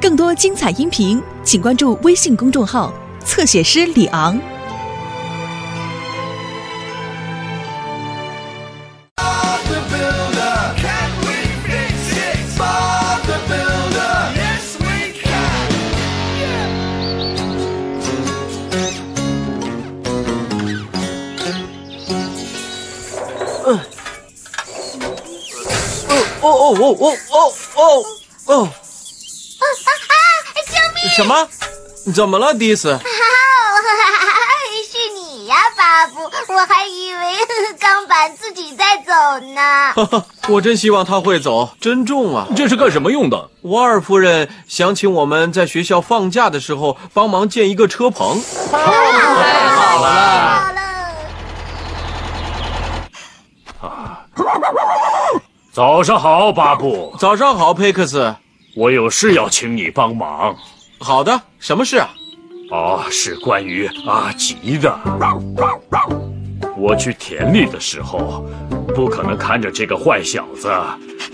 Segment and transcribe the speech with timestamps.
[0.00, 2.92] 更多精彩音频，请关注微信公众号
[3.24, 4.38] “侧写师李昂”。
[23.66, 23.78] 嗯，
[26.08, 28.23] 哦哦哦哦哦哦哦。
[28.46, 28.70] 哦哦哦哦！
[30.66, 31.08] 救命！
[31.14, 31.48] 什么？
[32.14, 32.98] 怎么了，迪斯？
[34.90, 36.22] 是你呀，巴布！
[36.52, 37.18] 我还以为
[37.80, 39.12] 钢板自己在走
[39.54, 39.92] 呢。
[39.94, 42.46] 哈哈，我真希望他会走，真重啊！
[42.54, 43.50] 这是干什么用的？
[43.62, 48.40] 瓦尔夫人想请我们在学校放假的时候帮忙建一个车棚。
[48.70, 48.78] 太
[49.70, 50.74] 好了！
[55.74, 57.12] 早上好，巴布。
[57.18, 58.32] 早上好，佩克斯。
[58.76, 60.54] 我有事要请你帮忙。
[61.00, 62.08] 好的，什么事啊？
[62.70, 64.96] 哦，是关于阿吉的。
[66.76, 68.46] 我去田里的时候，
[68.94, 70.70] 不可能看着这个坏小子。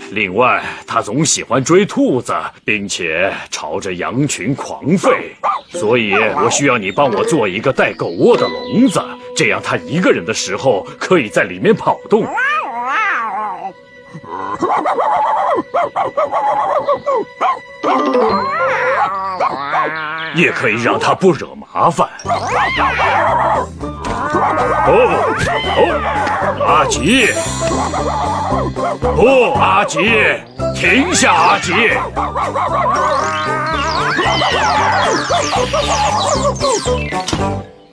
[0.09, 2.33] 另外，他总喜欢追兔子，
[2.65, 5.19] 并且朝着羊群狂吠，
[5.69, 8.99] 所以我需要你帮我做一个带狗窝的笼子，
[9.37, 12.25] 这样他一个人的时候可以在里面跑动。
[20.35, 22.07] 也可以让他不惹麻烦。
[24.87, 24.91] 哦
[25.77, 25.79] 哦，
[26.65, 27.27] 阿吉！
[29.15, 29.99] 不，阿吉，
[30.75, 31.73] 停下，阿吉！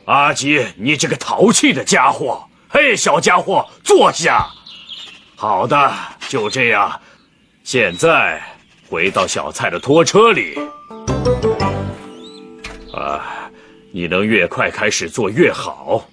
[0.07, 2.45] 阿吉，你这个淘气的家伙！
[2.71, 4.47] 嘿，小家伙，坐下。
[5.41, 5.89] 好的，
[6.29, 7.01] 就这样。
[7.63, 8.43] 现在
[8.91, 10.59] 回到小蔡的拖车里。
[12.93, 13.23] 啊，
[13.93, 16.05] 你能越快开始做越好。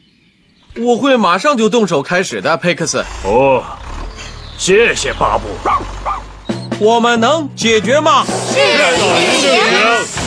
[0.77, 3.03] 我会马上就动手开始的，佩克斯。
[3.23, 3.63] 哦，
[4.59, 5.47] 谢谢巴布。
[6.79, 8.23] 我们能解决吗？
[8.55, 10.24] 喂，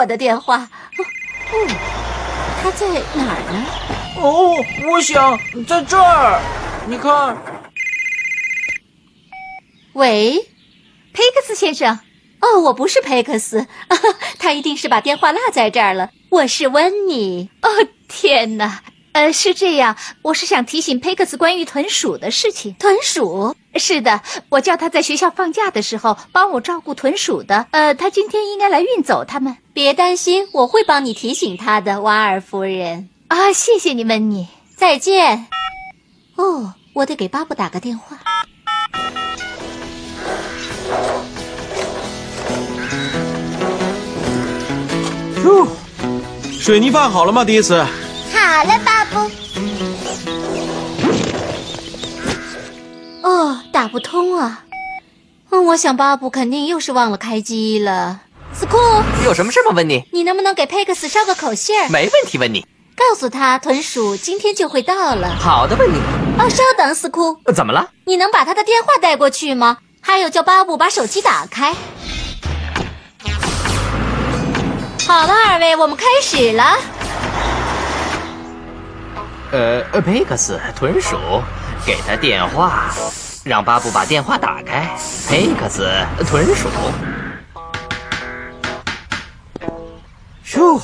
[0.00, 1.02] 我的电话，哦，
[1.52, 1.56] 哦
[2.62, 3.66] 他在哪儿呢？
[4.16, 4.56] 哦，
[4.90, 6.40] 我想在这儿。
[6.88, 7.36] 你看，
[9.92, 10.38] 喂，
[11.12, 12.00] 佩克斯先生，
[12.40, 13.66] 哦，我不是佩克斯，
[14.40, 16.08] 他一定是把电话落在这儿了。
[16.30, 17.50] 我是温妮。
[17.60, 17.68] 哦，
[18.08, 18.80] 天哪！
[19.12, 22.74] 呃，是这样，我是想提醒佩克斯关于豚鼠的事情。
[22.78, 23.54] 豚鼠？
[23.74, 27.66] 是的，我叫他在学校放假的时候帮我照顾豚鼠的。
[27.72, 29.56] 呃，他今天应该来运走它们。
[29.82, 33.08] 别担心，我会帮你提醒他的，瓦尔夫人。
[33.28, 34.48] 啊，谢谢你，们，你。
[34.76, 35.46] 再见。
[36.36, 38.18] 哦，我得给巴布打个电话。
[45.42, 45.66] 哟，
[46.52, 47.82] 水泥饭好了吗，迪斯？
[47.82, 49.30] 好了，巴布。
[53.22, 54.66] 哦，打不通啊！
[55.48, 58.20] 嗯，我想巴布肯定又是忘了开机了。
[58.52, 58.76] 斯库，
[59.24, 60.04] 有什么事吗，问你？
[60.12, 61.88] 你能不能给佩克斯捎个口信儿？
[61.88, 62.66] 没问题，问你。
[62.96, 65.34] 告诉他豚鼠今天就会到了。
[65.40, 65.96] 好的，问你。
[66.38, 67.88] 哦，稍等，斯库，呃怎么了？
[68.04, 69.78] 你能把他的电话带过去吗？
[70.02, 71.74] 还有，叫巴布把手机打开。
[75.06, 76.78] 好了，二位，我们开始了。
[79.52, 81.16] 呃，呃佩克斯，豚鼠，
[81.86, 82.90] 给他电话，
[83.44, 84.94] 让巴布把电话打开。
[85.28, 85.88] 佩克斯，
[86.28, 86.68] 豚鼠。
[90.60, 90.82] 哟，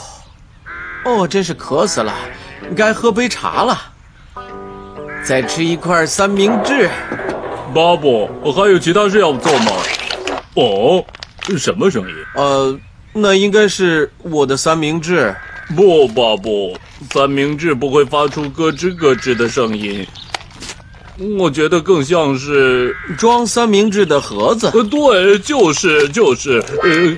[1.04, 2.14] 哦，真是渴死了，
[2.74, 3.78] 该喝杯茶了。
[5.22, 6.88] 再吃一块三明治。
[7.74, 9.72] 巴布，还有其他事要做吗？
[10.54, 11.04] 哦，
[11.58, 12.14] 什么声音？
[12.34, 12.78] 呃，
[13.12, 15.34] 那应该是我的三明治。
[15.76, 16.78] 不，巴布，
[17.10, 20.06] 三明治不会发出咯吱咯吱的声音。
[21.38, 22.96] 我觉得更像是……
[23.18, 24.70] 装三明治的盒子。
[24.72, 27.16] 呃，对，就是就是，呃，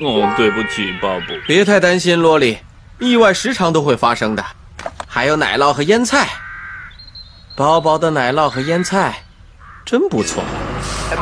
[0.00, 1.32] 哦，对不起，巴布。
[1.46, 2.58] 别太担心，罗莉，
[2.98, 4.44] 意外时常都会发生的。
[5.08, 6.28] 还有奶酪和腌菜，
[7.56, 9.22] 薄薄的奶酪和腌菜，
[9.84, 10.44] 真不错。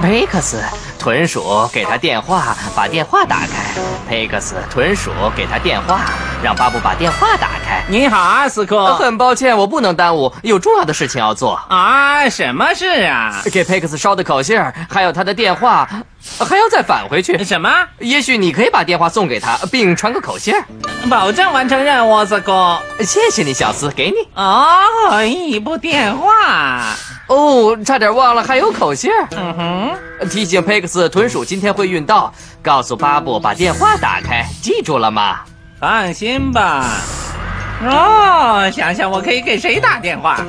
[0.02, 0.60] 佩克斯，
[0.98, 3.80] 豚鼠，给他电话，把电话打开。
[4.08, 6.00] 佩克斯，豚鼠，给他电话，
[6.42, 7.84] 让巴布把电话打开。
[7.88, 8.76] 你好啊，斯库。
[8.94, 11.54] 很抱歉，我不能耽误，有重要的事情要做。
[11.68, 13.40] 啊，什么事啊？
[13.52, 14.60] 给佩克斯捎的口信，
[14.90, 15.88] 还有他的电话，
[16.38, 17.42] 还要再返回去。
[17.44, 17.70] 什么？
[17.98, 20.64] 也许你可以把电话送给他，并传个口信儿。
[21.08, 22.78] 保证完成任务，四哥。
[23.00, 24.16] 谢谢你，小斯，给你。
[24.34, 26.94] 哦，一部电话。
[27.26, 29.28] 哦，差点忘了还有口信儿。
[29.36, 29.54] 嗯
[30.20, 32.32] 哼，提醒佩克斯豚鼠今天会运到，
[32.62, 35.40] 告诉巴布把电话打开，记住了吗？
[35.78, 36.86] 放心吧。
[37.82, 40.40] 哦，想想我可以给谁打电话？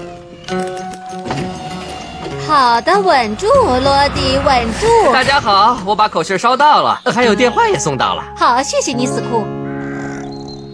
[2.47, 5.11] 好的，稳住，罗迪，稳住。
[5.11, 8.23] 大家好，我把口信烧到了，还有电话也送到了。
[8.37, 9.45] 好，谢谢你，斯库。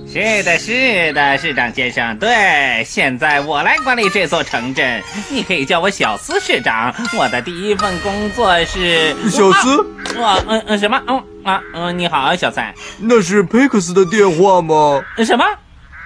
[0.06, 2.18] 是的，是的，市长先生。
[2.18, 6.94] 对，现在我来管理这座城镇，你可以叫我小斯市长。
[7.18, 9.78] 我的第一份工作是 小斯。
[10.18, 12.76] 我嗯嗯什么嗯啊嗯你好，小蔡。
[13.00, 15.02] 那是佩克斯的电话吗？
[15.26, 15.46] 什么？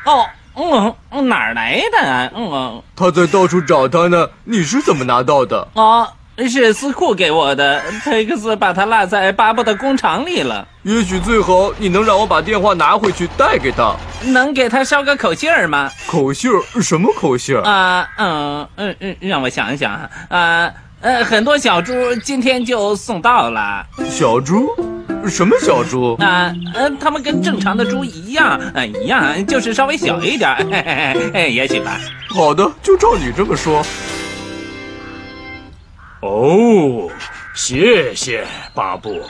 [0.05, 0.23] 哦
[0.55, 2.31] 嗯嗯哪儿来的？
[2.35, 4.27] 嗯他在到处找他呢。
[4.43, 5.67] 你是怎么拿到的？
[5.73, 6.07] 哦，
[6.49, 7.81] 是斯库给我的。
[8.03, 10.67] 佩克斯把它落在巴布的工厂里了。
[10.83, 13.95] 也许最好你能让我把电话拿回去带给他。
[14.25, 15.89] 能给他捎个口信儿吗？
[16.07, 16.61] 口信儿？
[16.81, 17.63] 什么口信儿？
[17.63, 19.93] 啊嗯嗯嗯，让我想一想
[20.29, 20.71] 啊
[21.01, 21.93] 呃，很多小猪
[22.23, 23.85] 今天就送到了。
[24.09, 24.69] 小猪？
[25.29, 26.15] 什么小猪？
[26.23, 31.99] 啊呃，它们跟正常的猪一样，呃，一样，就是稍微小一点， 嘿嘿嘿，也许吧。
[32.29, 33.85] 好的，就照你这么说。
[36.21, 37.09] 哦，
[37.53, 39.21] 谢谢巴布。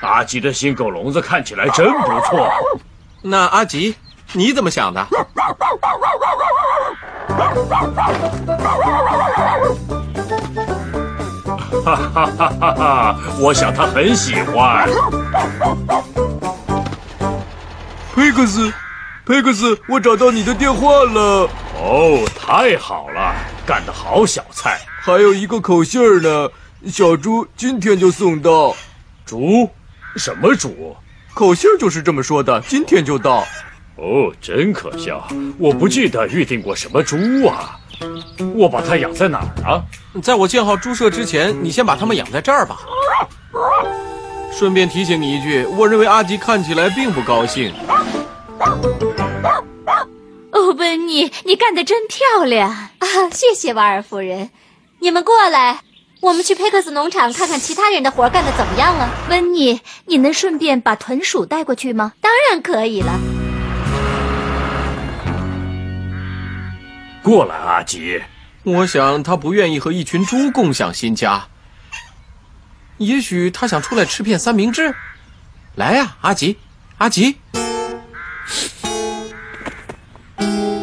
[0.00, 2.48] 阿吉的新狗笼子看起来真不错。
[3.22, 3.94] 那阿吉，
[4.32, 5.06] 你怎么想的？
[11.82, 13.16] 哈哈哈哈哈！
[13.38, 14.88] 我想他很喜欢。
[18.14, 18.72] 佩克斯，
[19.26, 21.48] 佩克斯，我找到你的电话了。
[21.80, 23.34] 哦，太好了，
[23.66, 24.80] 干得好，小蔡。
[25.00, 26.48] 还有一个口信儿呢，
[26.90, 28.76] 小猪今天就送到。
[29.26, 29.68] 猪？
[30.16, 30.96] 什么猪？
[31.34, 33.44] 口信儿就是这么说的，今天就到。
[33.96, 35.26] 哦，真可笑，
[35.58, 37.78] 我不记得预定过什么猪啊。
[38.54, 39.80] 我把它养在哪儿啊？
[40.20, 42.80] 在我建好猪舍之前，你先把它们养在这儿吧。
[44.52, 47.72] 顺便提醒你一句，我认为阿吉看起来并不高兴。
[50.50, 53.06] 哦，温妮，你干得真漂亮啊！
[53.32, 54.50] 谢谢瓦尔夫人。
[54.98, 55.80] 你们过来，
[56.20, 59.08] 我们去佩克斯农场看看其他人的活干得怎么样了。
[59.30, 62.12] 温妮，你能顺便把豚鼠带过去吗？
[62.20, 63.12] 当然可以了。
[67.24, 68.22] 过来，阿吉。
[68.64, 71.46] 我想他不愿意和一群猪共享新家。
[72.98, 74.94] 也许他想出来吃片三明治。
[75.74, 76.58] 来呀，阿吉，
[76.98, 77.38] 阿吉。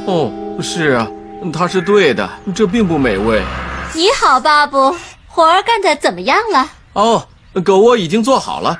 [0.08, 1.08] 哦，是啊，
[1.54, 3.44] 他是对的，这并不美味。
[3.94, 4.98] 你好，巴布，
[5.28, 6.68] 活儿干得怎么样了？
[6.94, 7.28] 哦，
[7.64, 8.80] 狗窝已经做好了，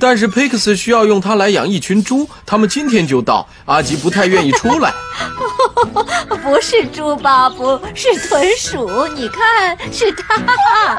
[0.00, 3.48] 但是佩克斯需要用它来养一群猪，他们今天就到。
[3.66, 4.92] 阿吉不太愿意出来。
[6.46, 9.04] 不是猪，巴布，是豚鼠。
[9.08, 10.96] 你看，是它。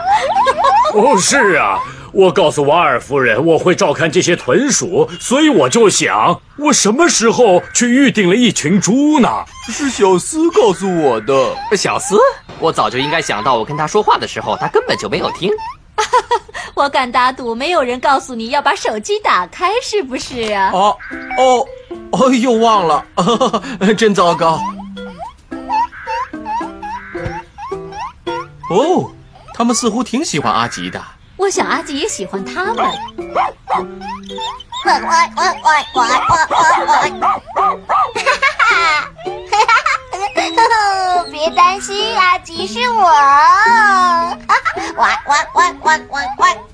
[0.94, 1.80] 哦，是啊，
[2.12, 9.30] 我告诉瓦尔夫人我会照看这些豚鼠，所以我就想，我什么时候去预定了一群猪呢？
[9.72, 11.56] 是小斯告诉我的。
[11.78, 12.18] 小斯，
[12.60, 15.50] 我早就应该想到，我跟他说话的时候，他根本就没有听。
[16.76, 20.72] 我敢打赌，没有人告诉你要把手机打开，是不是啊？
[20.74, 20.98] 哦
[21.38, 21.66] 哦
[22.12, 23.06] 哦，又忘了，
[23.98, 24.60] 真糟糕。
[28.70, 29.12] 哦，
[29.54, 31.02] 他们似乎挺喜欢阿吉的。
[31.38, 32.76] 我想阿吉也喜欢他们。
[41.32, 43.12] 别担心，阿吉是我。